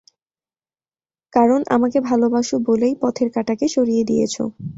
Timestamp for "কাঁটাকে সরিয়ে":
3.35-4.03